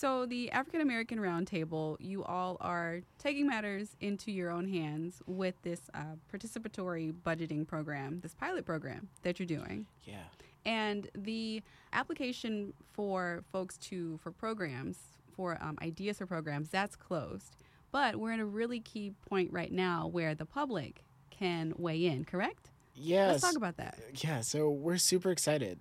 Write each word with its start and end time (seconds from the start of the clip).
So, 0.00 0.24
the 0.24 0.50
African 0.50 0.80
American 0.80 1.18
Roundtable, 1.18 1.98
you 2.00 2.24
all 2.24 2.56
are 2.62 3.02
taking 3.18 3.46
matters 3.46 3.98
into 4.00 4.32
your 4.32 4.50
own 4.50 4.66
hands 4.66 5.20
with 5.26 5.60
this 5.60 5.90
uh, 5.92 6.16
participatory 6.32 7.12
budgeting 7.12 7.66
program, 7.66 8.20
this 8.20 8.34
pilot 8.34 8.64
program 8.64 9.10
that 9.20 9.38
you're 9.38 9.46
doing. 9.46 9.84
Yeah. 10.04 10.22
And 10.64 11.10
the 11.14 11.62
application 11.92 12.72
for 12.94 13.44
folks 13.52 13.76
to 13.88 14.16
for 14.22 14.32
programs 14.32 14.96
for 15.36 15.58
um, 15.60 15.76
ideas 15.82 16.16
for 16.16 16.24
programs 16.24 16.70
that's 16.70 16.96
closed. 16.96 17.58
But 17.92 18.16
we're 18.16 18.32
in 18.32 18.40
a 18.40 18.46
really 18.46 18.80
key 18.80 19.12
point 19.28 19.52
right 19.52 19.70
now 19.70 20.08
where 20.10 20.34
the 20.34 20.46
public 20.46 21.04
can 21.28 21.74
weigh 21.76 22.06
in. 22.06 22.24
Correct? 22.24 22.70
Yes. 22.94 23.32
Let's 23.32 23.42
talk 23.42 23.56
about 23.56 23.76
that. 23.76 23.98
Yeah. 24.14 24.40
So 24.40 24.70
we're 24.70 24.96
super 24.96 25.30
excited. 25.30 25.78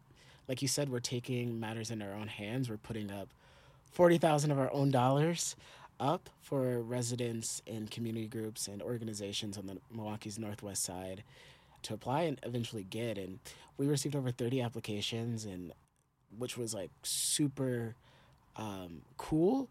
Like 0.50 0.62
you 0.62 0.68
said, 0.68 0.90
we're 0.90 1.00
taking 1.00 1.58
matters 1.58 1.90
in 1.90 2.02
our 2.02 2.14
own 2.14 2.28
hands. 2.28 2.70
We're 2.70 2.76
putting 2.76 3.12
up 3.12 3.30
forty 3.92 4.18
thousand 4.18 4.52
of 4.52 4.60
our 4.60 4.72
own 4.72 4.92
dollars 4.92 5.56
up 6.00 6.30
for 6.42 6.82
residents 6.82 7.62
and 7.68 7.92
community 7.92 8.28
groups 8.28 8.68
and 8.68 8.82
organizations 8.82 9.58
on 9.58 9.68
the 9.68 9.78
Milwaukee's 9.92 10.40
Northwest 10.40 10.84
Side 10.84 11.24
to 11.84 11.94
apply 11.94 12.22
and 12.24 12.40
eventually 12.44 12.84
get. 12.84 13.18
And 13.18 13.40
we 13.78 13.88
received 13.88 14.16
over 14.16 14.32
30 14.32 14.62
applications, 14.62 15.46
and 15.46 15.74
which 16.38 16.58
was 16.58 16.74
like 16.74 16.92
super 17.04 17.96
um, 18.56 19.02
cool 19.18 19.70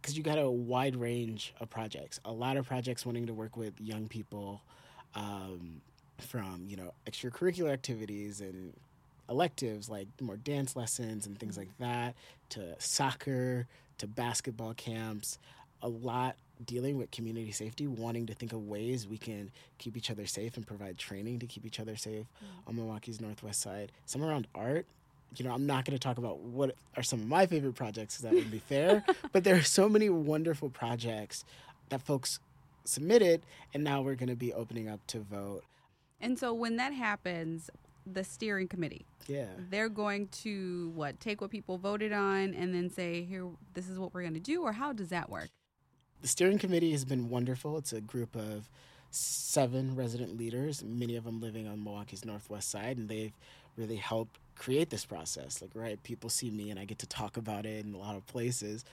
because 0.00 0.16
you 0.16 0.22
got 0.22 0.38
a 0.38 0.50
wide 0.50 0.96
range 0.96 1.54
of 1.60 1.70
projects. 1.70 2.20
A 2.24 2.32
lot 2.32 2.56
of 2.56 2.66
projects 2.66 3.06
wanting 3.06 3.26
to 3.26 3.34
work 3.34 3.56
with 3.56 3.80
young 3.80 4.08
people 4.08 4.62
um, 5.14 5.80
from 6.18 6.64
you 6.68 6.76
know 6.76 6.92
extracurricular 7.06 7.72
activities 7.72 8.40
and 8.40 8.74
electives 9.28 9.88
like 9.88 10.08
more 10.20 10.36
dance 10.36 10.76
lessons 10.76 11.26
and 11.26 11.38
things 11.38 11.56
like 11.56 11.70
that 11.78 12.14
to 12.50 12.74
soccer 12.78 13.66
to 13.98 14.06
basketball 14.06 14.74
camps 14.74 15.38
a 15.82 15.88
lot 15.88 16.36
dealing 16.64 16.96
with 16.96 17.10
community 17.10 17.52
safety, 17.52 17.86
wanting 17.86 18.26
to 18.26 18.34
think 18.34 18.52
of 18.52 18.66
ways 18.66 19.06
we 19.06 19.18
can 19.18 19.50
keep 19.78 19.96
each 19.96 20.10
other 20.10 20.26
safe 20.26 20.56
and 20.56 20.66
provide 20.66 20.96
training 20.98 21.38
to 21.40 21.46
keep 21.46 21.66
each 21.66 21.80
other 21.80 21.96
safe 21.96 22.26
mm-hmm. 22.36 22.68
on 22.68 22.76
Milwaukee's 22.76 23.20
Northwest 23.20 23.60
Side. 23.60 23.92
Some 24.06 24.22
around 24.22 24.46
art. 24.54 24.86
You 25.36 25.44
know, 25.44 25.52
I'm 25.52 25.66
not 25.66 25.84
going 25.84 25.98
to 25.98 26.00
talk 26.02 26.18
about 26.18 26.38
what 26.38 26.76
are 26.96 27.02
some 27.02 27.20
of 27.20 27.26
my 27.26 27.46
favorite 27.46 27.74
projects 27.74 28.16
because 28.16 28.30
that 28.30 28.34
would 28.34 28.52
be 28.52 28.60
fair, 28.60 29.04
but 29.32 29.42
there 29.42 29.56
are 29.56 29.62
so 29.62 29.88
many 29.88 30.08
wonderful 30.08 30.70
projects 30.70 31.44
that 31.88 32.00
folks 32.02 32.38
submitted, 32.84 33.42
and 33.72 33.82
now 33.82 34.00
we're 34.00 34.14
going 34.14 34.28
to 34.28 34.36
be 34.36 34.52
opening 34.52 34.88
up 34.88 35.04
to 35.08 35.18
vote. 35.18 35.64
And 36.20 36.38
so 36.38 36.54
when 36.54 36.76
that 36.76 36.92
happens, 36.92 37.68
the 38.06 38.24
steering 38.24 38.68
committee. 38.68 39.06
Yeah. 39.26 39.46
They're 39.70 39.88
going 39.88 40.28
to 40.28 40.92
what 40.94 41.20
take 41.20 41.40
what 41.40 41.50
people 41.50 41.78
voted 41.78 42.12
on 42.12 42.54
and 42.54 42.74
then 42.74 42.90
say, 42.90 43.22
here, 43.22 43.46
this 43.74 43.88
is 43.88 43.98
what 43.98 44.12
we're 44.12 44.22
going 44.22 44.34
to 44.34 44.40
do, 44.40 44.62
or 44.62 44.72
how 44.72 44.92
does 44.92 45.08
that 45.08 45.30
work? 45.30 45.48
The 46.22 46.28
steering 46.28 46.58
committee 46.58 46.92
has 46.92 47.04
been 47.04 47.28
wonderful. 47.28 47.76
It's 47.78 47.92
a 47.92 48.00
group 48.00 48.36
of 48.36 48.68
seven 49.10 49.94
resident 49.94 50.36
leaders, 50.36 50.82
many 50.82 51.16
of 51.16 51.24
them 51.24 51.40
living 51.40 51.68
on 51.68 51.82
Milwaukee's 51.84 52.24
Northwest 52.24 52.70
Side, 52.70 52.96
and 52.96 53.08
they've 53.08 53.32
really 53.76 53.96
helped 53.96 54.38
create 54.56 54.90
this 54.90 55.04
process. 55.04 55.60
Like, 55.62 55.70
right, 55.74 56.02
people 56.02 56.30
see 56.30 56.50
me 56.50 56.70
and 56.70 56.78
I 56.78 56.84
get 56.84 56.98
to 57.00 57.06
talk 57.06 57.36
about 57.36 57.66
it 57.66 57.84
in 57.84 57.94
a 57.94 57.98
lot 57.98 58.16
of 58.16 58.26
places, 58.26 58.84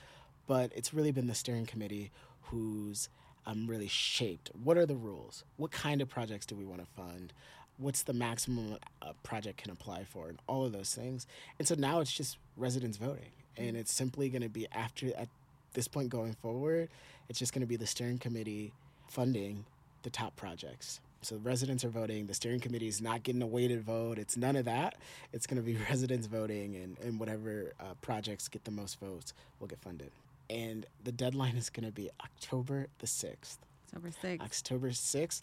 but 0.46 0.72
it's 0.74 0.94
really 0.94 1.12
been 1.12 1.26
the 1.26 1.34
steering 1.34 1.66
committee 1.66 2.10
who's 2.42 3.08
um, 3.46 3.66
really 3.66 3.88
shaped 3.88 4.50
what 4.62 4.76
are 4.76 4.86
the 4.86 4.94
rules? 4.94 5.44
What 5.56 5.70
kind 5.70 6.00
of 6.00 6.08
projects 6.08 6.46
do 6.46 6.54
we 6.54 6.64
want 6.64 6.80
to 6.80 6.86
fund? 6.96 7.32
What's 7.78 8.02
the 8.02 8.12
maximum 8.12 8.76
a 9.00 9.14
project 9.22 9.58
can 9.58 9.70
apply 9.70 10.04
for, 10.04 10.28
and 10.28 10.38
all 10.46 10.64
of 10.64 10.72
those 10.72 10.94
things. 10.94 11.26
And 11.58 11.66
so 11.66 11.74
now 11.74 12.00
it's 12.00 12.12
just 12.12 12.38
residents 12.56 12.96
voting, 12.96 13.32
and 13.56 13.76
it's 13.76 13.92
simply 13.92 14.28
going 14.28 14.42
to 14.42 14.48
be 14.48 14.68
after 14.72 15.08
at 15.16 15.28
this 15.72 15.88
point 15.88 16.10
going 16.10 16.34
forward, 16.34 16.88
it's 17.28 17.38
just 17.38 17.52
going 17.52 17.62
to 17.62 17.66
be 17.66 17.76
the 17.76 17.86
steering 17.86 18.18
committee 18.18 18.72
funding 19.08 19.64
the 20.02 20.10
top 20.10 20.36
projects. 20.36 21.00
So 21.22 21.36
residents 21.36 21.84
are 21.84 21.88
voting. 21.88 22.26
The 22.26 22.34
steering 22.34 22.60
committee 22.60 22.88
is 22.88 23.00
not 23.00 23.22
getting 23.22 23.42
a 23.42 23.46
weighted 23.46 23.82
vote. 23.82 24.18
It's 24.18 24.36
none 24.36 24.56
of 24.56 24.64
that. 24.64 24.96
It's 25.32 25.46
going 25.46 25.56
to 25.56 25.62
be 25.62 25.76
residents 25.88 26.26
voting, 26.26 26.76
and, 26.76 26.98
and 26.98 27.20
whatever 27.20 27.72
uh, 27.80 27.94
projects 28.02 28.48
get 28.48 28.64
the 28.64 28.70
most 28.70 28.98
votes 29.00 29.32
will 29.60 29.68
get 29.68 29.80
funded. 29.80 30.10
And 30.52 30.84
the 31.02 31.12
deadline 31.12 31.56
is 31.56 31.70
going 31.70 31.86
to 31.86 31.92
be 31.92 32.10
October 32.22 32.88
the 32.98 33.06
6th. 33.06 33.56
October 33.88 34.10
6th. 34.22 34.40
October 34.40 34.90
6th. 34.90 35.40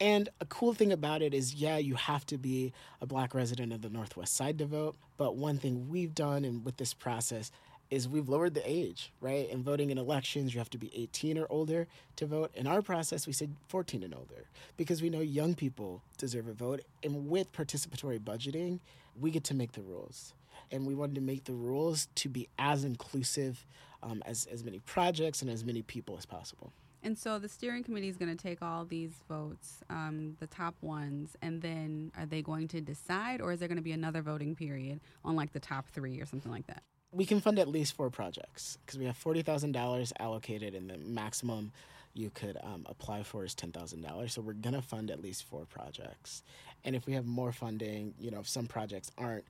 And 0.00 0.28
a 0.40 0.44
cool 0.46 0.74
thing 0.74 0.92
about 0.92 1.22
it 1.22 1.34
is, 1.34 1.54
yeah, 1.54 1.76
you 1.76 1.96
have 1.96 2.24
to 2.26 2.38
be 2.38 2.72
a 3.00 3.06
black 3.06 3.34
resident 3.34 3.72
of 3.72 3.82
the 3.82 3.90
Northwest 3.90 4.34
Side 4.34 4.58
to 4.58 4.66
vote. 4.66 4.96
But 5.16 5.36
one 5.36 5.58
thing 5.58 5.88
we've 5.88 6.14
done 6.14 6.44
and 6.44 6.64
with 6.64 6.76
this 6.76 6.94
process 6.94 7.50
is 7.90 8.08
we've 8.08 8.28
lowered 8.28 8.54
the 8.54 8.68
age, 8.68 9.12
right? 9.20 9.48
In 9.50 9.62
voting 9.62 9.90
in 9.90 9.98
elections, 9.98 10.54
you 10.54 10.58
have 10.58 10.70
to 10.70 10.78
be 10.78 10.90
18 10.94 11.36
or 11.36 11.46
older 11.50 11.86
to 12.16 12.26
vote. 12.26 12.50
In 12.54 12.66
our 12.66 12.82
process, 12.82 13.26
we 13.26 13.32
said 13.32 13.54
14 13.68 14.02
and 14.02 14.14
older 14.14 14.46
because 14.76 15.02
we 15.02 15.10
know 15.10 15.20
young 15.20 15.54
people 15.54 16.02
deserve 16.16 16.48
a 16.48 16.52
vote. 16.52 16.80
And 17.02 17.28
with 17.28 17.52
participatory 17.52 18.18
budgeting, 18.18 18.80
we 19.18 19.30
get 19.30 19.44
to 19.44 19.54
make 19.54 19.72
the 19.72 19.82
rules. 19.82 20.32
And 20.70 20.86
we 20.86 20.94
wanted 20.94 21.16
to 21.16 21.20
make 21.20 21.44
the 21.44 21.52
rules 21.52 22.08
to 22.16 22.28
be 22.28 22.48
as 22.58 22.84
inclusive 22.84 23.64
um, 24.02 24.22
as, 24.26 24.46
as 24.46 24.64
many 24.64 24.80
projects 24.80 25.42
and 25.42 25.50
as 25.50 25.64
many 25.64 25.82
people 25.82 26.16
as 26.16 26.26
possible. 26.26 26.72
And 27.02 27.18
so 27.18 27.38
the 27.38 27.48
steering 27.48 27.84
committee 27.84 28.08
is 28.08 28.16
going 28.16 28.34
to 28.34 28.42
take 28.42 28.62
all 28.62 28.86
these 28.86 29.12
votes, 29.28 29.82
um, 29.90 30.36
the 30.40 30.46
top 30.46 30.74
ones, 30.80 31.36
and 31.42 31.60
then 31.60 32.10
are 32.16 32.24
they 32.24 32.40
going 32.40 32.66
to 32.68 32.80
decide, 32.80 33.42
or 33.42 33.52
is 33.52 33.60
there 33.60 33.68
going 33.68 33.76
to 33.76 33.82
be 33.82 33.92
another 33.92 34.22
voting 34.22 34.54
period 34.54 35.00
on 35.22 35.36
like 35.36 35.52
the 35.52 35.60
top 35.60 35.90
three 35.90 36.18
or 36.20 36.24
something 36.24 36.50
like 36.50 36.66
that? 36.66 36.82
we 37.14 37.24
can 37.24 37.40
fund 37.40 37.58
at 37.58 37.68
least 37.68 37.94
four 37.94 38.10
projects 38.10 38.76
because 38.84 38.98
we 38.98 39.06
have 39.06 39.16
forty 39.16 39.42
thousand 39.42 39.72
dollars 39.72 40.12
allocated, 40.18 40.74
and 40.74 40.90
the 40.90 40.98
maximum 40.98 41.72
you 42.12 42.30
could 42.30 42.56
um, 42.62 42.84
apply 42.86 43.22
for 43.22 43.44
is 43.44 43.54
ten 43.54 43.72
thousand 43.72 44.02
dollars. 44.02 44.34
So 44.34 44.42
we're 44.42 44.52
gonna 44.52 44.82
fund 44.82 45.10
at 45.10 45.22
least 45.22 45.44
four 45.44 45.64
projects, 45.64 46.42
and 46.84 46.96
if 46.96 47.06
we 47.06 47.12
have 47.14 47.24
more 47.24 47.52
funding, 47.52 48.14
you 48.18 48.30
know, 48.30 48.40
if 48.40 48.48
some 48.48 48.66
projects 48.66 49.10
aren't 49.16 49.44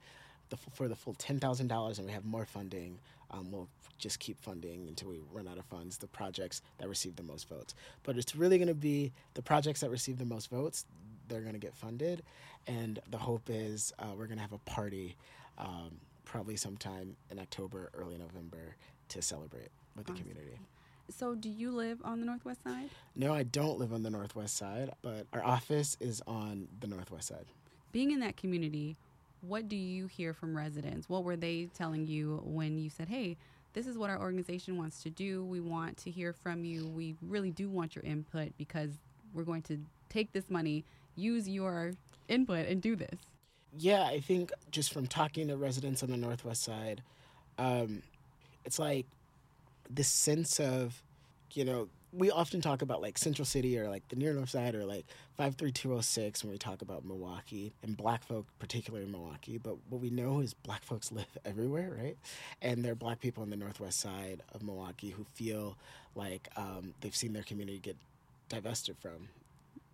the, 0.56 0.70
for 0.70 0.88
the 0.88 0.97
full 0.97 1.15
ten 1.15 1.38
thousand 1.38 1.69
dollars, 1.69 1.98
and 1.98 2.06
we 2.06 2.12
have 2.12 2.25
more 2.25 2.44
funding, 2.44 2.98
um, 3.31 3.50
we'll 3.50 3.69
just 3.98 4.19
keep 4.19 4.41
funding 4.41 4.87
until 4.88 5.09
we 5.09 5.20
run 5.32 5.48
out 5.48 5.59
of 5.59 5.65
funds. 5.66 5.98
The 5.98 6.06
projects 6.09 6.62
that 6.78 6.88
receive 6.88 7.16
the 7.16 7.22
most 7.22 7.48
votes, 7.48 7.75
but 8.03 8.16
it's 8.16 8.34
really 8.34 8.59
gonna 8.59 8.75
be 8.75 9.12
the 9.34 9.42
projects 9.42 9.81
that 9.81 9.91
receive 9.91 10.19
the 10.19 10.25
most 10.25 10.50
votes. 10.50 10.84
They're 11.28 11.41
gonna 11.42 11.59
get 11.59 11.75
funded, 11.75 12.22
and 12.66 12.98
the 13.10 13.19
hope 13.19 13.48
is 13.48 13.92
uh, 13.98 14.12
we're 14.16 14.26
gonna 14.26 14.42
have 14.42 14.53
a 14.53 14.59
party. 14.59 15.16
Um, 15.56 16.00
probably 16.25 16.56
sometime 16.56 17.15
in 17.31 17.38
October, 17.38 17.91
early 17.94 18.16
November 18.16 18.75
to 19.09 19.22
celebrate 19.22 19.69
with 19.94 20.06
awesome. 20.06 20.16
the 20.16 20.21
community. 20.21 20.59
So, 21.10 21.34
do 21.34 21.50
you 21.50 21.71
live 21.71 22.00
on 22.03 22.21
the 22.21 22.26
Northwest 22.26 22.62
Side? 22.65 22.88
No, 23.15 23.34
I 23.34 23.42
don't 23.42 23.78
live 23.78 23.92
on 23.92 24.03
the 24.03 24.10
Northwest 24.10 24.56
Side, 24.56 24.91
but 25.03 25.26
our 25.32 25.44
office 25.44 25.97
is 26.00 26.22
on 26.26 26.66
the 26.81 26.86
Northwest 26.86 27.28
Side. 27.28 27.44
Being 27.92 28.10
in 28.10 28.21
that 28.21 28.36
community, 28.36 28.97
what 29.47 29.69
do 29.69 29.77
you 29.77 30.06
hear 30.06 30.32
from 30.32 30.56
residents? 30.56 31.09
What 31.09 31.25
were 31.25 31.37
they 31.37 31.69
telling 31.75 32.06
you 32.06 32.41
when 32.44 32.78
you 32.78 32.91
said, 32.91 33.09
hey, 33.09 33.37
this 33.72 33.87
is 33.87 33.99
what 33.99 34.10
our 34.10 34.21
organization 34.21 34.77
wants 34.77 35.03
to 35.03 35.10
do? 35.10 35.44
We 35.44 35.60
want 35.60 35.97
to 35.99 36.10
hear 36.10 36.32
from 36.32 36.65
you. 36.65 36.87
We 36.87 37.16
really 37.22 37.50
do 37.50 37.69
want 37.69 37.97
your 37.97 38.04
input 38.04 38.53
because 38.56 38.91
we're 39.33 39.44
going 39.44 39.62
to 39.62 39.78
take 40.09 40.33
this 40.33 40.49
money, 40.49 40.84
use 41.16 41.49
your 41.49 41.93
input, 42.28 42.66
and 42.69 42.81
do 42.81 42.97
this 42.97 43.19
yeah, 43.78 44.04
I 44.04 44.21
think 44.21 44.53
just 44.71 44.93
from 44.93 45.06
talking 45.06 45.49
to 45.49 45.56
residents 45.56 46.03
on 46.03 46.10
the 46.10 46.16
Northwest 46.16 46.62
Side, 46.62 47.03
um, 47.59 48.03
it's 48.65 48.78
like 48.78 49.06
this 49.91 50.09
sense 50.09 50.60
of, 50.60 51.03
you 51.53 51.65
know, 51.65 51.88
we 52.16 52.30
often 52.30 52.60
talk 52.60 52.82
about 52.82 53.02
like 53.02 53.19
Central 53.19 53.44
City 53.44 53.78
or 53.78 53.88
like 53.88 54.06
the 54.08 54.16
near 54.16 54.32
North 54.32 54.50
Side 54.50 54.75
or 54.75 54.84
like 54.84 55.04
53206 55.36 56.44
when 56.44 56.52
we 56.52 56.58
talk 56.58 56.82
about 56.82 57.04
Milwaukee 57.04 57.72
and 57.82 57.97
black 57.97 58.22
folk, 58.25 58.47
particularly 58.58 59.04
in 59.04 59.12
Milwaukee. 59.12 59.58
But 59.58 59.76
what 59.88 60.00
we 60.00 60.10
know 60.10 60.41
is 60.41 60.54
black 60.54 60.84
folks 60.84 61.10
live 61.12 61.38
everywhere, 61.44 61.97
right? 62.00 62.16
And 62.62 62.84
there 62.84 62.92
are 62.92 62.97
black 62.97 63.20
people 63.20 63.42
on 63.42 63.50
the 63.50 63.56
Northwest 63.56 64.00
Side 64.00 64.42
of 64.54 64.62
Milwaukee 64.62 65.10
who 65.10 65.24
feel 65.34 65.77
like 66.15 66.48
um, 66.56 66.94
they've 67.00 67.16
seen 67.16 67.33
their 67.33 67.42
community 67.42 67.78
get 67.78 67.97
divested 68.48 68.97
from 68.98 69.28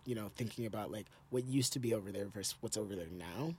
you 0.06 0.14
know, 0.14 0.30
thinking 0.36 0.66
about 0.66 0.90
like 0.90 1.06
what 1.30 1.44
used 1.44 1.72
to 1.74 1.78
be 1.78 1.94
over 1.94 2.10
there 2.10 2.26
versus 2.26 2.54
what's 2.60 2.76
over 2.76 2.96
there 2.96 3.06
now 3.16 3.54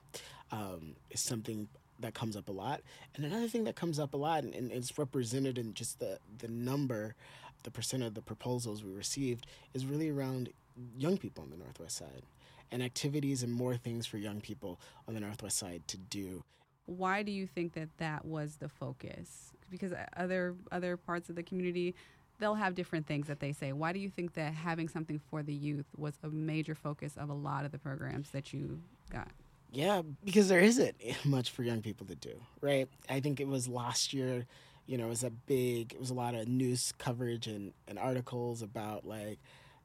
um, 0.50 0.94
is 1.10 1.20
something 1.20 1.68
that 2.02 2.14
comes 2.14 2.36
up 2.36 2.48
a 2.48 2.52
lot. 2.52 2.82
And 3.14 3.24
another 3.24 3.48
thing 3.48 3.64
that 3.64 3.76
comes 3.76 3.98
up 3.98 4.14
a 4.14 4.16
lot, 4.16 4.44
and, 4.44 4.54
and 4.54 4.70
it's 4.70 4.98
represented 4.98 5.58
in 5.58 5.74
just 5.74 5.98
the, 5.98 6.18
the 6.38 6.48
number, 6.48 7.14
the 7.62 7.70
percent 7.70 8.02
of 8.02 8.14
the 8.14 8.22
proposals 8.22 8.84
we 8.84 8.92
received, 8.92 9.46
is 9.74 9.86
really 9.86 10.10
around 10.10 10.50
young 10.96 11.18
people 11.18 11.44
on 11.44 11.50
the 11.50 11.56
Northwest 11.56 11.96
Side 11.96 12.22
and 12.70 12.82
activities 12.82 13.42
and 13.42 13.52
more 13.52 13.76
things 13.76 14.06
for 14.06 14.18
young 14.18 14.40
people 14.40 14.80
on 15.06 15.14
the 15.14 15.20
Northwest 15.20 15.58
Side 15.58 15.82
to 15.88 15.96
do. 15.96 16.42
Why 16.86 17.22
do 17.22 17.30
you 17.30 17.46
think 17.46 17.74
that 17.74 17.88
that 17.98 18.24
was 18.24 18.56
the 18.56 18.68
focus? 18.68 19.52
Because 19.70 19.92
uh, 19.92 20.06
other 20.16 20.56
other 20.72 20.96
parts 20.96 21.28
of 21.28 21.36
the 21.36 21.42
community 21.42 21.94
they'll 22.38 22.54
have 22.56 22.74
different 22.74 23.06
things 23.06 23.28
that 23.28 23.38
they 23.38 23.52
say. 23.52 23.72
Why 23.72 23.92
do 23.92 24.00
you 24.00 24.10
think 24.10 24.34
that 24.34 24.52
having 24.52 24.88
something 24.88 25.20
for 25.30 25.44
the 25.44 25.54
youth 25.54 25.86
was 25.96 26.14
a 26.24 26.28
major 26.28 26.74
focus 26.74 27.16
of 27.16 27.28
a 27.28 27.34
lot 27.34 27.64
of 27.64 27.70
the 27.70 27.78
programs 27.78 28.30
that 28.30 28.52
you 28.52 28.80
got? 29.10 29.28
Yeah, 29.72 30.02
because 30.24 30.48
there 30.48 30.60
isn't 30.60 30.96
much 31.24 31.50
for 31.50 31.62
young 31.62 31.82
people 31.82 32.06
to 32.08 32.14
do, 32.14 32.34
right? 32.60 32.88
I 33.08 33.20
think 33.20 33.40
it 33.40 33.48
was 33.48 33.68
last 33.68 34.12
year 34.12 34.46
You 34.86 34.98
know, 34.98 35.06
it 35.06 35.10
was 35.10 35.24
a 35.24 35.30
big, 35.30 35.94
it 35.94 36.00
was 36.00 36.10
a 36.10 36.14
lot 36.14 36.34
of 36.34 36.48
news 36.48 36.92
coverage 36.98 37.46
and, 37.46 37.72
and 37.88 37.98
articles 37.98 38.62
about 38.62 39.06
like 39.06 39.38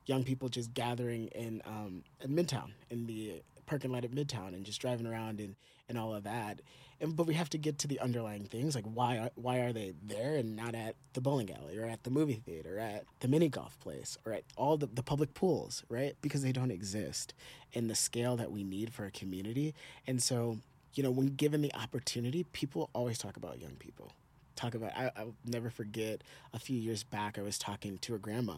young 0.07 0.23
people 0.23 0.49
just 0.49 0.73
gathering 0.73 1.27
in 1.27 1.61
um, 1.65 2.03
in 2.21 2.31
Midtown 2.35 2.71
in 2.89 3.05
the 3.07 3.41
parking 3.67 3.91
lot 3.91 4.03
at 4.05 4.11
Midtown 4.11 4.55
and 4.55 4.65
just 4.65 4.81
driving 4.81 5.07
around 5.07 5.39
and, 5.39 5.55
and 5.89 5.97
all 5.97 6.13
of 6.13 6.23
that. 6.23 6.61
And 6.99 7.15
but 7.15 7.27
we 7.27 7.35
have 7.35 7.49
to 7.51 7.57
get 7.57 7.77
to 7.79 7.87
the 7.87 7.99
underlying 7.99 8.45
things 8.45 8.73
like 8.73 8.85
why 8.85 9.17
are, 9.17 9.29
why 9.35 9.59
are 9.59 9.71
they 9.71 9.93
there 10.03 10.35
and 10.35 10.55
not 10.55 10.73
at 10.73 10.95
the 11.13 11.21
bowling 11.21 11.51
alley 11.51 11.77
or 11.77 11.85
at 11.85 12.03
the 12.03 12.09
movie 12.09 12.41
theater 12.43 12.77
or 12.77 12.79
at 12.79 13.05
the 13.19 13.27
mini 13.27 13.49
golf 13.49 13.79
place 13.79 14.17
or 14.25 14.33
at 14.33 14.43
all 14.55 14.77
the, 14.77 14.87
the 14.87 15.03
public 15.03 15.33
pools, 15.33 15.83
right? 15.89 16.15
Because 16.21 16.41
they 16.41 16.51
don't 16.51 16.71
exist 16.71 17.33
in 17.73 17.87
the 17.87 17.95
scale 17.95 18.35
that 18.37 18.51
we 18.51 18.63
need 18.63 18.93
for 18.93 19.05
a 19.05 19.11
community. 19.11 19.75
And 20.07 20.21
so, 20.23 20.57
you 20.95 21.03
know, 21.03 21.11
when 21.11 21.35
given 21.35 21.61
the 21.61 21.73
opportunity, 21.75 22.45
people 22.51 22.89
always 22.93 23.19
talk 23.19 23.37
about 23.37 23.61
young 23.61 23.75
people. 23.75 24.11
Talk 24.55 24.73
about 24.73 24.91
I, 24.97 25.11
I'll 25.15 25.35
never 25.45 25.69
forget 25.69 26.23
a 26.51 26.59
few 26.59 26.77
years 26.77 27.03
back 27.03 27.37
I 27.37 27.43
was 27.43 27.59
talking 27.59 27.99
to 27.99 28.15
a 28.15 28.17
grandma 28.17 28.55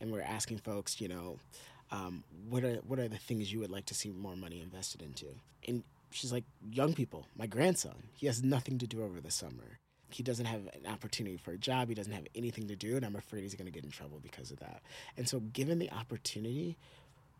and 0.00 0.12
we 0.12 0.18
are 0.20 0.22
asking 0.22 0.58
folks, 0.58 1.00
you 1.00 1.08
know, 1.08 1.38
um, 1.90 2.24
what 2.48 2.64
are 2.64 2.76
what 2.86 2.98
are 2.98 3.08
the 3.08 3.18
things 3.18 3.52
you 3.52 3.60
would 3.60 3.70
like 3.70 3.86
to 3.86 3.94
see 3.94 4.10
more 4.10 4.36
money 4.36 4.60
invested 4.60 5.02
into? 5.02 5.26
And 5.66 5.82
she's 6.12 6.32
like, 6.32 6.44
young 6.70 6.94
people. 6.94 7.26
My 7.36 7.46
grandson, 7.46 8.04
he 8.14 8.26
has 8.26 8.42
nothing 8.42 8.78
to 8.78 8.86
do 8.86 9.02
over 9.02 9.20
the 9.20 9.30
summer. 9.30 9.78
He 10.10 10.22
doesn't 10.22 10.44
have 10.44 10.68
an 10.74 10.90
opportunity 10.90 11.38
for 11.38 11.52
a 11.52 11.58
job. 11.58 11.88
He 11.88 11.94
doesn't 11.94 12.12
have 12.12 12.26
anything 12.34 12.68
to 12.68 12.76
do, 12.76 12.96
and 12.96 13.04
I'm 13.04 13.16
afraid 13.16 13.42
he's 13.42 13.54
going 13.54 13.66
to 13.66 13.72
get 13.72 13.84
in 13.84 13.90
trouble 13.90 14.20
because 14.22 14.50
of 14.50 14.60
that. 14.60 14.82
And 15.16 15.26
so, 15.28 15.40
given 15.40 15.78
the 15.78 15.90
opportunity, 15.90 16.76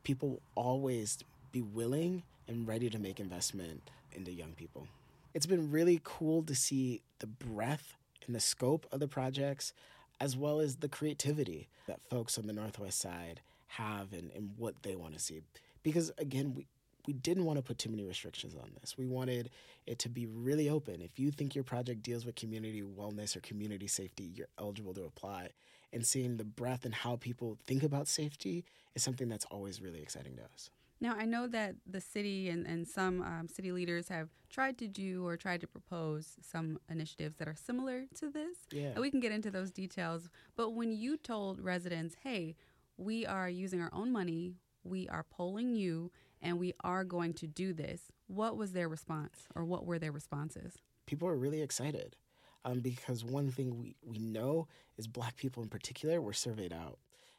people 0.05 0.41
always 0.55 1.19
be 1.53 1.61
willing 1.61 2.23
and 2.49 2.67
ready 2.67 2.89
to 2.89 2.99
make 2.99 3.21
investment 3.21 3.91
into 4.13 4.33
young 4.33 4.53
people. 4.53 4.89
It's 5.35 5.47
been 5.47 5.71
really 5.71 6.01
cool 6.03 6.43
to 6.45 6.55
see 6.55 7.03
the 7.19 7.27
breadth 7.27 7.97
and 8.27 8.35
the 8.35 8.41
scope 8.41 8.87
of 8.93 9.01
the 9.01 9.09
projects, 9.09 9.73
as 10.21 10.37
well 10.37 10.61
as 10.61 10.77
the 10.77 10.89
creativity 10.89 11.69
that 11.87 12.01
folks 12.09 12.39
on 12.39 12.47
the 12.47 12.53
Northwest 12.53 12.99
Side 12.99 13.41
have 13.67 14.13
and, 14.13 14.31
and 14.35 14.51
what 14.57 14.83
they 14.83 14.95
want 14.95 15.15
to 15.15 15.21
see. 15.21 15.41
Because 15.83 16.13
again, 16.19 16.55
we, 16.55 16.67
we 17.07 17.13
didn't 17.13 17.45
want 17.45 17.59
to 17.59 17.63
put 17.63 17.79
too 17.79 17.91
many 17.91 18.05
restrictions 18.05 18.55
on 18.55 18.71
this. 18.81 18.97
We 18.97 19.07
wanted 19.07 19.51
it 19.87 19.99
to 20.01 20.09
be 20.09 20.27
really 20.27 20.69
open. 20.69 21.03
If 21.03 21.19
you 21.19 21.31
think 21.31 21.55
your 21.55 21.65
project 21.65 22.03
deals 22.03 22.25
with 22.25 22.37
community 22.37 22.83
wellness 22.83 23.37
or 23.37 23.41
community 23.41 23.89
safety, 23.89 24.31
you're 24.35 24.49
eligible 24.59 24.95
to 24.95 25.05
apply. 25.05 25.51
And 25.93 26.07
seeing 26.07 26.37
the 26.37 26.45
breadth 26.45 26.85
and 26.85 26.95
how 26.95 27.17
people 27.17 27.59
think 27.67 27.83
about 27.83 28.09
safety 28.09 28.65
is 28.95 29.03
something 29.03 29.29
that's 29.29 29.45
always 29.47 29.83
really 29.83 30.01
exciting 30.01 30.37
to 30.37 30.43
us. 30.55 30.71
Now, 31.01 31.17
I 31.19 31.27
know 31.27 31.49
that 31.49 31.75
the 31.85 32.01
city 32.01 32.49
and, 32.49 32.65
and 32.65 32.87
some 32.87 33.23
um, 33.23 33.49
city 33.49 33.73
leaders 33.73 34.09
have 34.09 34.29
tried 34.49 34.79
to 34.79 34.87
do 34.87 35.27
or 35.27 35.37
tried 35.37 35.61
to 35.63 35.67
propose 35.67 36.37
some 36.41 36.79
initiatives 36.89 37.35
that 37.37 37.49
are 37.49 37.57
similar 37.57 38.05
to 38.21 38.31
this. 38.31 38.59
Yeah. 38.71 38.91
And 38.91 39.01
we 39.01 39.11
can 39.11 39.19
get 39.19 39.33
into 39.33 39.51
those 39.51 39.73
details. 39.73 40.29
But 40.55 40.71
when 40.71 40.93
you 40.93 41.17
told 41.17 41.61
residents, 41.61 42.15
hey, 42.23 42.55
we 42.97 43.27
are 43.27 43.49
using 43.51 43.81
our 43.83 43.91
own 43.93 44.13
money, 44.13 44.55
we 44.85 45.09
are 45.09 45.25
polling 45.25 45.75
you, 45.75 46.13
and 46.43 46.59
we 46.59 46.75
are 46.83 47.05
going 47.05 47.33
to 47.35 47.47
do 47.47 47.73
this, 47.73 48.11
what 48.27 48.57
was 48.57 48.73
their 48.73 48.89
response 48.89 49.47
or 49.55 49.65
what 49.65 49.87
were 49.87 49.99
their 49.99 50.13
responses? 50.13 50.75
People 51.07 51.29
are 51.29 51.37
really 51.37 51.63
excited 51.63 52.17
um, 52.65 52.81
because 52.81 53.25
one 53.25 53.51
thing 53.51 53.79
we, 53.79 53.97
we 54.05 54.19
know 54.19 54.69
is 54.97 55.07
black 55.07 55.37
people 55.37 55.63
in 55.63 55.69
particular, 55.69 56.21
we're 56.21 56.33
surveyed 56.33 56.73
out. 56.73 56.99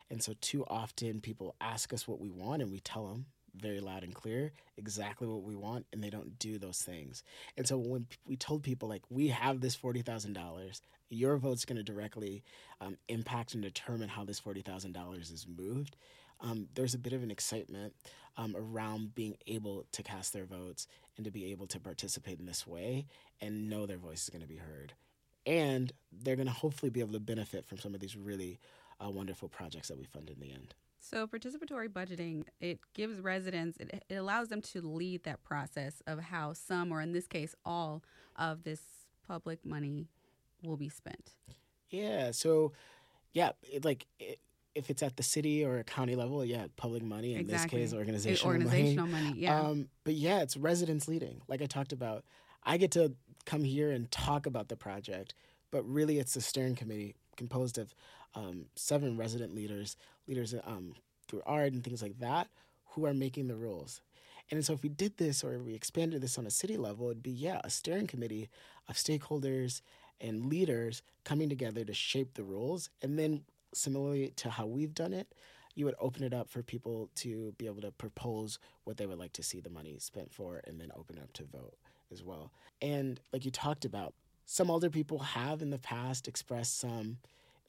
And 0.10 0.22
so, 0.22 0.34
too 0.42 0.64
often, 0.66 1.22
people 1.22 1.56
ask 1.60 1.94
us 1.94 2.08
what 2.08 2.20
we 2.20 2.30
want 2.30 2.62
and 2.62 2.72
we 2.72 2.80
tell 2.80 3.08
them 3.08 3.26
very 3.56 3.80
loud 3.80 4.04
and 4.04 4.14
clear 4.14 4.52
exactly 4.78 5.28
what 5.28 5.44
we 5.44 5.56
want 5.56 5.86
and 5.94 6.04
they 6.04 6.10
don't 6.10 6.40
do 6.40 6.58
those 6.58 6.82
things 6.82 7.24
and 7.56 7.68
so 7.68 7.78
when 7.78 8.08
we 8.26 8.36
told 8.36 8.64
people 8.64 8.90
like 8.90 9.04
we 9.10 9.28
have 9.28 9.62
this 9.62 9.78
$40000 9.78 10.82
your 11.10 11.38
vote's 11.38 11.66
going 11.66 11.78
to 11.78 11.84
directly 11.84 12.44
um, 12.82 12.98
impact 13.10 13.54
and 13.54 13.62
determine 13.62 14.10
how 14.10 14.24
this 14.24 14.42
$40000 14.42 15.20
is 15.20 15.46
moved 15.48 15.96
um, 16.44 16.68
there's 16.76 16.94
a 16.94 17.00
bit 17.00 17.14
of 17.14 17.24
an 17.24 17.32
excitement 17.32 17.94
um, 18.38 18.56
around 18.56 19.16
being 19.16 19.36
able 19.48 19.86
to 19.92 20.04
cast 20.04 20.34
their 20.34 20.46
votes 20.46 20.88
and 21.18 21.26
to 21.26 21.32
be 21.32 21.52
able 21.52 21.68
to 21.68 21.80
participate 21.80 22.40
in 22.40 22.46
this 22.46 22.68
way 22.68 23.06
and 23.42 23.70
know 23.70 23.86
their 23.86 23.98
voice 23.98 24.24
is 24.24 24.30
going 24.30 24.42
to 24.42 24.48
be 24.48 24.58
heard 24.58 24.94
and 25.46 25.92
they're 26.12 26.36
going 26.36 26.48
to 26.48 26.54
hopefully 26.54 26.90
be 26.90 27.00
able 27.00 27.14
to 27.14 27.20
benefit 27.20 27.66
from 27.66 27.78
some 27.78 27.94
of 27.94 28.00
these 28.00 28.16
really 28.16 28.60
uh, 29.04 29.10
wonderful 29.10 29.50
projects 29.50 29.88
that 29.88 29.98
we 29.98 30.06
fund 30.06 30.30
in 30.30 30.40
the 30.40 30.52
end 30.52 30.74
so 31.04 31.28
participatory 31.28 31.90
budgeting, 31.90 32.46
it 32.62 32.80
gives 32.94 33.20
residents, 33.20 33.78
it, 33.78 34.06
it 34.08 34.16
allows 34.16 34.48
them 34.48 34.62
to 34.62 34.82
lead 34.82 35.24
that 35.24 35.44
process 35.44 36.02
of 36.08 36.20
how 36.20 36.54
some, 36.54 36.94
or 36.94 37.02
in 37.02 37.12
this 37.12 37.28
case, 37.28 37.54
all 37.66 38.02
of 38.38 38.64
this 38.64 38.80
public 39.28 39.66
money 39.66 40.08
will 40.64 40.78
be 40.78 40.88
spent. 40.88 41.34
Yeah. 41.90 42.32
So, 42.32 42.72
yeah, 43.34 43.52
it, 43.64 43.84
like 43.84 44.08
it, 44.18 44.40
if 44.76 44.90
it's 44.90 45.04
at 45.04 45.18
the 45.18 45.24
city 45.24 45.64
or 45.64 45.80
a 45.80 45.84
county 45.84 46.16
level, 46.16 46.44
yeah, 46.44 46.66
public 46.78 47.04
money. 47.04 47.34
In 47.34 47.42
exactly. 47.42 47.82
this 47.82 47.92
case, 47.92 47.98
organizational, 47.98 48.54
organizational 48.54 49.08
money. 49.08 49.26
money. 49.26 49.40
yeah. 49.40 49.60
Um, 49.60 49.90
but 50.04 50.16
yeah, 50.16 50.42
it's 50.42 50.58
residents 50.58 51.08
leading. 51.08 51.42
Like 51.48 51.62
I 51.62 51.66
talked 51.66 51.94
about, 51.94 52.24
I 52.64 52.78
get 52.78 52.92
to 52.92 53.14
come 53.46 53.64
here 53.64 53.92
and 53.92 54.10
talk 54.12 54.46
about 54.46 54.70
the 54.70 54.76
project, 54.76 55.36
but 55.72 55.84
really, 55.88 56.20
it's 56.20 56.34
the 56.34 56.42
steering 56.42 56.76
committee 56.76 57.16
composed 57.36 57.78
of 57.78 57.94
um, 58.36 58.66
seven 58.76 59.18
resident 59.18 59.54
leaders, 59.56 59.96
leaders 60.28 60.54
um, 60.66 60.96
through 61.28 61.42
art 61.46 61.74
and 61.74 61.84
things 61.84 62.02
like 62.02 62.20
that, 62.20 62.48
who 62.90 63.06
are 63.06 63.14
making 63.14 63.48
the 63.48 63.56
rules. 63.56 64.02
And 64.52 64.64
so 64.64 64.74
if 64.74 64.84
we 64.84 64.90
did 64.90 65.18
this 65.18 65.44
or 65.44 65.58
we 65.60 65.74
expanded 65.74 66.22
this 66.22 66.38
on 66.38 66.46
a 66.46 66.52
city 66.52 66.78
level, 66.78 67.08
it'd 67.10 67.24
be, 67.24 67.32
yeah, 67.32 67.62
a 67.64 67.70
steering 67.70 68.08
committee 68.08 68.50
of 68.88 68.96
stakeholders 68.96 69.82
and 70.22 70.46
leaders 70.46 71.02
coming 71.24 71.50
together 71.50 71.84
to 71.84 71.94
shape 71.94 72.34
the 72.36 72.44
rules. 72.44 72.90
And 73.02 73.18
then, 73.18 73.44
similarly 73.76 74.34
to 74.38 74.50
how 74.50 74.66
we've 74.66 74.94
done 74.94 75.14
it, 75.14 75.28
you 75.76 75.86
would 75.86 75.96
open 76.00 76.24
it 76.24 76.34
up 76.34 76.50
for 76.50 76.62
people 76.62 77.10
to 77.16 77.54
be 77.58 77.66
able 77.66 77.82
to 77.82 77.92
propose 77.92 78.60
what 78.84 78.98
they 78.98 79.06
would 79.06 79.18
like 79.18 79.34
to 79.34 79.44
see 79.44 79.60
the 79.60 79.70
money 79.70 79.98
spent 80.00 80.32
for 80.32 80.62
and 80.66 80.80
then 80.80 80.92
open 80.96 81.18
it 81.18 81.24
up 81.24 81.34
to 81.34 81.44
vote 81.44 81.76
as 82.12 82.24
well. 82.24 82.52
And 82.82 83.20
like 83.32 83.46
you 83.46 83.52
talked 83.52 83.86
about, 83.86 84.14
some 84.46 84.70
older 84.70 84.90
people 84.90 85.20
have 85.20 85.62
in 85.62 85.70
the 85.70 85.80
past 85.80 86.28
expressed 86.28 86.80
some 86.80 87.18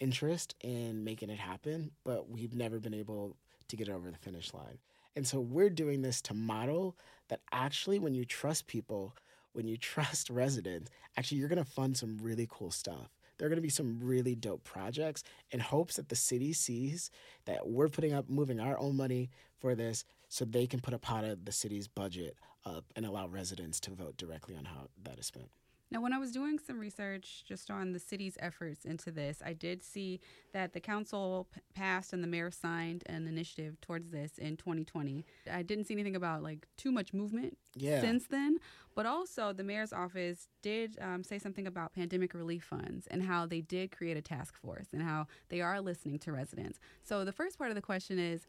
interest 0.01 0.55
in 0.61 1.05
making 1.05 1.31
it 1.31 1.39
happen, 1.39 1.93
but 2.05 2.29
we've 2.29 2.55
never 2.55 2.79
been 2.79 2.95
able 2.95 3.37
to 3.69 3.77
get 3.77 3.89
it 3.89 3.93
over 3.93 4.11
the 4.11 4.19
finish 4.19 4.53
line. 4.53 4.79
And 5.17 5.27
so 5.27 5.41
we're 5.41 5.71
doing 5.71 6.03
this 6.03 6.21
to 6.23 6.35
model 6.35 6.97
that 7.29 7.41
actually, 7.53 7.99
when 7.99 8.15
you 8.15 8.25
trust 8.25 8.67
people, 8.67 9.17
when 9.53 9.67
you 9.67 9.77
trust 9.95 10.31
residents, 10.31 10.91
actually, 11.17 11.39
you're 11.39 11.49
going 11.49 11.65
to 11.65 11.71
fund 11.71 11.97
some 11.97 12.19
really 12.21 12.47
cool 12.51 12.71
stuff. 12.71 13.09
There 13.39 13.47
are 13.47 13.49
going 13.49 13.57
to 13.57 13.63
be 13.63 13.69
some 13.69 13.99
really 14.01 14.35
dope 14.35 14.65
projects 14.65 15.23
in 15.51 15.61
hopes 15.61 15.97
that 15.97 16.09
the 16.09 16.17
city 16.17 16.53
sees 16.53 17.11
that 17.47 17.67
we're 17.67 17.89
putting 17.89 18.13
up, 18.13 18.29
moving 18.29 18.61
our 18.61 18.79
own 18.79 18.97
money 18.97 19.31
for 19.59 19.75
this 19.75 20.05
so 20.29 20.45
they 20.45 20.67
can 20.67 20.81
put 20.81 20.95
a 20.95 20.99
pot 20.99 21.25
of 21.25 21.45
the 21.45 21.53
city's 21.53 21.89
budget 21.89 22.37
up 22.65 22.85
and 22.97 23.05
allow 23.05 23.27
residents 23.27 23.81
to 23.81 23.91
vote 23.91 24.17
directly 24.17 24.57
on 24.57 24.65
how 24.65 24.89
that 25.03 25.19
is 25.19 25.27
spent. 25.27 25.51
Now, 25.95 26.01
when 26.01 26.13
I 26.13 26.19
was 26.19 26.33
doing 26.33 26.59
some 26.59 26.81
research 26.81 27.45
just 27.47 27.71
on 27.71 27.93
the 27.93 28.01
city's 28.01 28.37
efforts 28.41 28.85
into 28.85 29.13
this, 29.13 29.41
I 29.47 29.53
did 29.53 29.81
see 29.85 30.19
that 30.53 30.73
the 30.73 30.81
council 30.81 31.47
p- 31.55 31.61
passed 31.73 32.13
and 32.13 32.21
the 32.21 32.27
mayor 32.27 32.51
signed 32.51 33.05
an 33.07 33.29
initiative 33.29 33.81
towards 33.81 34.11
this 34.11 34.37
in 34.39 34.57
2020. 34.57 35.25
I 35.49 35.63
didn't 35.63 35.85
see 35.85 35.95
anything 35.95 36.17
about 36.17 36.43
like 36.43 36.67
too 36.77 36.91
much 36.91 37.15
movement 37.15 37.57
yeah. 37.77 38.01
since 38.01 38.27
then, 38.27 38.59
but 38.97 39.07
also 39.07 39.53
the 39.53 39.63
mayor's 39.63 39.93
office 39.93 40.49
did 40.63 40.99
um, 41.01 41.23
say 41.23 41.39
something 41.39 41.69
about 41.69 41.95
pandemic 41.95 42.35
relief 42.35 42.65
funds 42.65 43.07
and 43.07 43.23
how 43.23 43.47
they 43.47 43.61
did 43.61 43.97
create 43.97 44.17
a 44.17 44.23
task 44.23 44.57
force 44.57 44.89
and 44.93 45.01
how 45.01 45.29
they 45.49 45.61
are 45.61 45.81
listening 45.81 46.19
to 46.19 46.33
residents. 46.33 46.81
So 47.05 47.25
the 47.25 47.31
first 47.31 47.57
part 47.57 47.71
of 47.71 47.77
the 47.77 47.83
question 47.83 48.19
is 48.19 48.49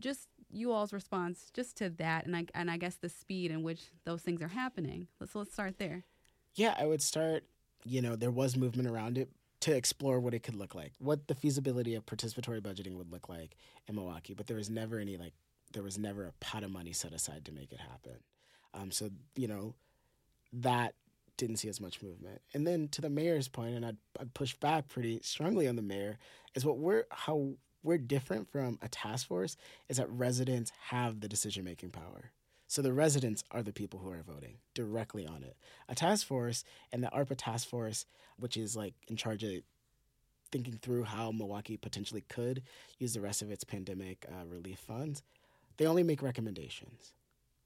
just 0.00 0.26
you 0.50 0.72
all's 0.72 0.92
response 0.92 1.52
just 1.54 1.76
to 1.76 1.88
that 1.88 2.26
and 2.26 2.34
I, 2.34 2.46
and 2.52 2.68
I 2.68 2.78
guess 2.78 2.96
the 2.96 3.08
speed 3.08 3.52
in 3.52 3.62
which 3.62 3.92
those 4.04 4.22
things 4.22 4.42
are 4.42 4.48
happening. 4.48 5.06
Let's 5.20 5.36
let's 5.36 5.52
start 5.52 5.78
there. 5.78 6.02
Yeah, 6.60 6.74
I 6.78 6.84
would 6.84 7.00
start, 7.00 7.44
you 7.86 8.02
know, 8.02 8.16
there 8.16 8.30
was 8.30 8.54
movement 8.54 8.86
around 8.86 9.16
it 9.16 9.30
to 9.60 9.74
explore 9.74 10.20
what 10.20 10.34
it 10.34 10.42
could 10.42 10.54
look 10.54 10.74
like, 10.74 10.92
what 10.98 11.26
the 11.26 11.34
feasibility 11.34 11.94
of 11.94 12.04
participatory 12.04 12.60
budgeting 12.60 12.98
would 12.98 13.10
look 13.10 13.30
like 13.30 13.56
in 13.86 13.94
Milwaukee, 13.94 14.34
but 14.34 14.46
there 14.46 14.58
was 14.58 14.68
never 14.68 14.98
any 14.98 15.16
like 15.16 15.32
there 15.72 15.82
was 15.82 15.96
never 15.96 16.26
a 16.26 16.32
pot 16.32 16.62
of 16.62 16.70
money 16.70 16.92
set 16.92 17.14
aside 17.14 17.46
to 17.46 17.52
make 17.52 17.72
it 17.72 17.80
happen. 17.80 18.16
Um, 18.74 18.90
so 18.90 19.08
you 19.36 19.48
know 19.48 19.74
that 20.52 20.96
didn't 21.38 21.56
see 21.56 21.70
as 21.70 21.80
much 21.80 22.02
movement. 22.02 22.42
And 22.52 22.66
then 22.66 22.88
to 22.88 23.00
the 23.00 23.08
mayor's 23.08 23.48
point, 23.48 23.74
and 23.74 23.86
I'd, 23.86 23.96
I'd 24.20 24.34
push 24.34 24.54
back 24.56 24.86
pretty 24.88 25.20
strongly 25.22 25.66
on 25.66 25.76
the 25.76 25.82
mayor, 25.82 26.18
is 26.54 26.66
what 26.66 26.76
we're 26.76 27.04
how 27.10 27.54
we're 27.82 27.96
different 27.96 28.52
from 28.52 28.78
a 28.82 28.88
task 28.88 29.28
force 29.28 29.56
is 29.88 29.96
that 29.96 30.10
residents 30.10 30.72
have 30.88 31.20
the 31.20 31.28
decision 31.28 31.64
making 31.64 31.88
power. 31.88 32.32
So 32.70 32.82
the 32.82 32.92
residents 32.92 33.42
are 33.50 33.64
the 33.64 33.72
people 33.72 33.98
who 33.98 34.12
are 34.12 34.22
voting 34.22 34.58
directly 34.74 35.26
on 35.26 35.42
it. 35.42 35.56
A 35.88 35.94
task 35.96 36.24
force 36.24 36.62
and 36.92 37.02
the 37.02 37.08
ARPA 37.08 37.34
task 37.36 37.68
force, 37.68 38.06
which 38.38 38.56
is 38.56 38.76
like 38.76 38.94
in 39.08 39.16
charge 39.16 39.42
of 39.42 39.54
thinking 40.52 40.78
through 40.80 41.02
how 41.02 41.32
Milwaukee 41.32 41.76
potentially 41.76 42.20
could 42.28 42.62
use 43.00 43.12
the 43.12 43.20
rest 43.20 43.42
of 43.42 43.50
its 43.50 43.64
pandemic 43.64 44.24
uh, 44.28 44.46
relief 44.46 44.78
funds, 44.78 45.24
they 45.78 45.86
only 45.86 46.04
make 46.04 46.22
recommendations. 46.22 47.12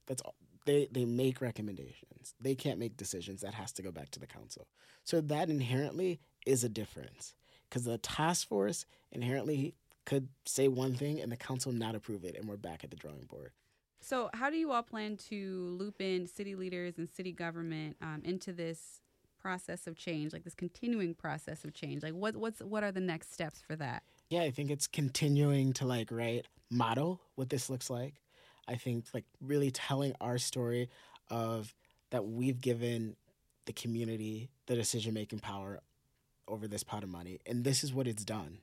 That's 0.06 0.22
all. 0.22 0.36
they 0.64 0.88
they 0.90 1.04
make 1.04 1.42
recommendations. 1.42 2.34
They 2.40 2.54
can't 2.54 2.78
make 2.78 2.96
decisions. 2.96 3.42
That 3.42 3.52
has 3.52 3.72
to 3.72 3.82
go 3.82 3.92
back 3.92 4.10
to 4.12 4.20
the 4.20 4.26
council. 4.26 4.68
So 5.04 5.20
that 5.20 5.50
inherently 5.50 6.18
is 6.46 6.64
a 6.64 6.70
difference 6.70 7.34
because 7.68 7.84
the 7.84 7.98
task 7.98 8.48
force 8.48 8.86
inherently 9.12 9.74
could 10.06 10.28
say 10.46 10.66
one 10.68 10.94
thing 10.94 11.20
and 11.20 11.30
the 11.30 11.36
council 11.36 11.72
not 11.72 11.94
approve 11.94 12.24
it, 12.24 12.36
and 12.36 12.48
we're 12.48 12.56
back 12.56 12.84
at 12.84 12.90
the 12.90 12.96
drawing 12.96 13.26
board. 13.26 13.52
So, 14.04 14.28
how 14.34 14.50
do 14.50 14.58
you 14.58 14.70
all 14.70 14.82
plan 14.82 15.16
to 15.30 15.76
loop 15.80 16.02
in 16.02 16.26
city 16.26 16.54
leaders 16.54 16.98
and 16.98 17.08
city 17.08 17.32
government 17.32 17.96
um, 18.02 18.20
into 18.22 18.52
this 18.52 19.00
process 19.40 19.86
of 19.86 19.96
change, 19.96 20.34
like 20.34 20.44
this 20.44 20.54
continuing 20.54 21.14
process 21.14 21.64
of 21.64 21.72
change? 21.72 22.02
Like, 22.02 22.12
what 22.12 22.36
what's 22.36 22.60
what 22.60 22.84
are 22.84 22.92
the 22.92 23.00
next 23.00 23.32
steps 23.32 23.62
for 23.66 23.76
that? 23.76 24.02
Yeah, 24.28 24.42
I 24.42 24.50
think 24.50 24.70
it's 24.70 24.86
continuing 24.86 25.72
to 25.74 25.86
like 25.86 26.10
right 26.10 26.46
model 26.70 27.22
what 27.36 27.48
this 27.48 27.70
looks 27.70 27.88
like. 27.88 28.16
I 28.68 28.74
think 28.74 29.06
like 29.14 29.24
really 29.40 29.70
telling 29.70 30.12
our 30.20 30.36
story 30.36 30.90
of 31.30 31.74
that 32.10 32.26
we've 32.26 32.60
given 32.60 33.16
the 33.64 33.72
community 33.72 34.50
the 34.66 34.74
decision 34.74 35.14
making 35.14 35.38
power 35.38 35.80
over 36.46 36.68
this 36.68 36.82
pot 36.82 37.04
of 37.04 37.08
money, 37.08 37.40
and 37.46 37.64
this 37.64 37.82
is 37.82 37.94
what 37.94 38.06
it's 38.06 38.24
done. 38.24 38.58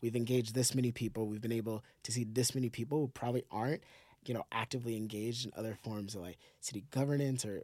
We've 0.00 0.16
engaged 0.16 0.54
this 0.54 0.74
many 0.74 0.90
people. 0.90 1.28
We've 1.28 1.40
been 1.40 1.52
able 1.52 1.84
to 2.02 2.10
see 2.10 2.24
this 2.24 2.56
many 2.56 2.70
people 2.70 3.00
who 3.00 3.08
probably 3.08 3.44
aren't, 3.52 3.82
you 4.24 4.34
know, 4.34 4.44
actively 4.52 4.96
engaged 4.96 5.46
in 5.46 5.52
other 5.56 5.76
forms 5.82 6.14
of 6.14 6.22
like 6.22 6.38
city 6.60 6.84
governance 6.90 7.44
or, 7.44 7.62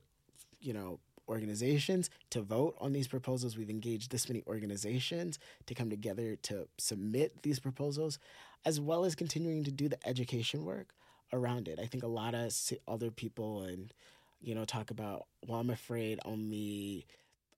you 0.61 0.73
know, 0.73 0.99
organizations 1.29 2.09
to 2.31 2.41
vote 2.41 2.77
on 2.81 2.93
these 2.93 3.09
proposals. 3.09 3.57
We've 3.57 3.71
engaged 3.71 4.11
this 4.11 4.29
many 4.29 4.43
organizations 4.47 5.39
to 5.67 5.75
come 5.75 5.91
together 5.91 6.37
to 6.43 6.69
submit 6.79 7.43
these 7.43 7.59
proposals, 7.59 8.19
as 8.65 8.81
well 8.81 9.05
as 9.05 9.15
continuing 9.15 9.65
to 9.65 9.73
do 9.73 9.89
the 9.89 9.99
education 10.07 10.65
work 10.65 10.95
around 11.33 11.69
it. 11.69 11.79
I 11.81 11.87
think 11.87 12.05
a 12.05 12.09
lot 12.09 12.35
of 12.35 12.55
other 12.87 13.11
people 13.11 13.63
and 13.63 13.93
you 14.41 14.55
know 14.55 14.65
talk 14.65 14.91
about, 14.91 15.27
well, 15.47 15.61
I'm 15.61 15.71
afraid 15.71 16.21
only 16.25 17.07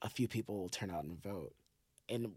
a 0.02 0.08
few 0.08 0.28
people 0.28 0.58
will 0.58 0.68
turn 0.68 0.90
out 0.90 1.04
and 1.04 1.20
vote. 1.22 1.54
And 2.08 2.32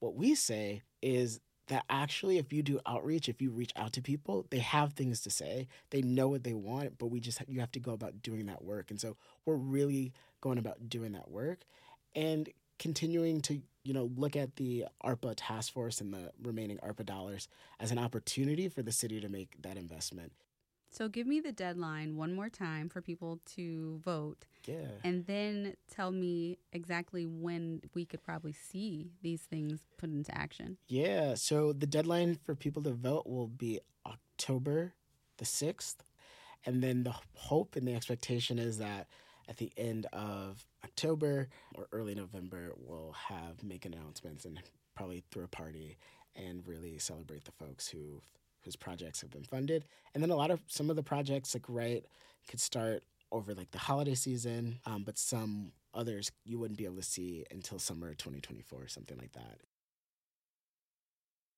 what 0.00 0.14
we 0.14 0.34
say 0.34 0.82
is 1.02 1.40
that 1.68 1.84
actually 1.90 2.38
if 2.38 2.52
you 2.52 2.62
do 2.62 2.80
outreach 2.86 3.28
if 3.28 3.42
you 3.42 3.50
reach 3.50 3.72
out 3.76 3.92
to 3.92 4.02
people 4.02 4.46
they 4.50 4.58
have 4.58 4.92
things 4.92 5.20
to 5.22 5.30
say. 5.30 5.68
They 5.90 6.02
know 6.02 6.28
what 6.28 6.44
they 6.44 6.54
want 6.54 6.98
but 6.98 7.06
we 7.06 7.20
just 7.20 7.40
you 7.48 7.60
have 7.60 7.72
to 7.72 7.80
go 7.80 7.92
about 7.92 8.22
doing 8.22 8.46
that 8.46 8.64
work. 8.64 8.90
And 8.90 9.00
so 9.00 9.16
we're 9.44 9.56
really 9.56 10.12
going 10.40 10.58
about 10.58 10.88
doing 10.88 11.12
that 11.12 11.30
work 11.30 11.60
and 12.14 12.48
continuing 12.78 13.40
to 13.42 13.60
you 13.84 13.92
know 13.92 14.10
look 14.16 14.36
at 14.36 14.56
the 14.56 14.84
ARPA 15.04 15.34
task 15.36 15.72
force 15.72 16.00
and 16.00 16.12
the 16.12 16.30
remaining 16.42 16.78
ARPA 16.78 17.06
dollars 17.06 17.48
as 17.80 17.90
an 17.90 17.98
opportunity 17.98 18.68
for 18.68 18.82
the 18.82 18.92
city 18.92 19.20
to 19.20 19.28
make 19.28 19.60
that 19.62 19.76
investment 19.76 20.32
so 20.90 21.08
give 21.08 21.26
me 21.26 21.40
the 21.40 21.52
deadline 21.52 22.16
one 22.16 22.34
more 22.34 22.48
time 22.48 22.88
for 22.88 23.00
people 23.00 23.40
to 23.54 24.00
vote. 24.04 24.46
Yeah. 24.66 24.88
And 25.04 25.26
then 25.26 25.74
tell 25.90 26.10
me 26.10 26.58
exactly 26.72 27.26
when 27.26 27.82
we 27.94 28.04
could 28.04 28.22
probably 28.22 28.52
see 28.52 29.10
these 29.22 29.42
things 29.42 29.80
put 29.98 30.10
into 30.10 30.36
action. 30.36 30.78
Yeah. 30.88 31.34
So 31.34 31.72
the 31.72 31.86
deadline 31.86 32.38
for 32.44 32.54
people 32.54 32.82
to 32.84 32.92
vote 32.92 33.26
will 33.26 33.48
be 33.48 33.80
October 34.06 34.94
the 35.38 35.44
6th. 35.44 35.96
And 36.64 36.82
then 36.82 37.04
the 37.04 37.14
hope 37.34 37.76
and 37.76 37.86
the 37.86 37.94
expectation 37.94 38.58
is 38.58 38.78
that 38.78 39.06
at 39.48 39.58
the 39.58 39.72
end 39.76 40.06
of 40.12 40.64
October 40.84 41.48
or 41.74 41.86
early 41.92 42.14
November, 42.14 42.72
we'll 42.76 43.14
have 43.28 43.62
make 43.62 43.84
announcements 43.84 44.44
and 44.44 44.60
probably 44.96 45.22
throw 45.30 45.44
a 45.44 45.48
party 45.48 45.96
and 46.34 46.66
really 46.66 46.98
celebrate 46.98 47.44
the 47.44 47.52
folks 47.52 47.88
who 47.88 48.20
whose 48.66 48.76
projects 48.76 49.22
have 49.22 49.30
been 49.30 49.44
funded. 49.44 49.86
And 50.12 50.22
then 50.22 50.30
a 50.30 50.36
lot 50.36 50.50
of 50.50 50.60
some 50.66 50.90
of 50.90 50.96
the 50.96 51.02
projects, 51.02 51.54
like 51.54 51.64
right, 51.68 52.04
could 52.50 52.60
start 52.60 53.02
over 53.32 53.54
like 53.54 53.70
the 53.70 53.78
holiday 53.78 54.14
season, 54.14 54.78
um, 54.84 55.04
but 55.04 55.16
some 55.16 55.72
others 55.94 56.30
you 56.44 56.58
wouldn't 56.58 56.78
be 56.78 56.84
able 56.84 56.96
to 56.96 57.02
see 57.02 57.46
until 57.50 57.78
summer 57.78 58.12
2024, 58.12 58.82
or 58.82 58.88
something 58.88 59.16
like 59.16 59.32
that. 59.32 59.58